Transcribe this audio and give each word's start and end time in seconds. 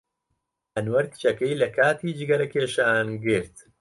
ئەنوەر 0.75 1.05
کچەکەی 1.11 1.59
لە 1.61 1.67
کاتی 1.77 2.15
جگەرەکێشان 2.19 3.07
گرت. 3.23 3.55